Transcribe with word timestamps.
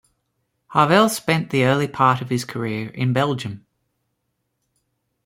Hervelle 0.73 1.11
spent 1.11 1.51
the 1.51 1.63
early 1.63 1.87
part 1.87 2.21
of 2.21 2.29
his 2.31 2.43
career 2.43 2.89
in 2.89 3.13
Belgium. 3.13 3.67